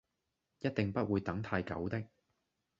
[0.61, 2.03] 一定不會等太久的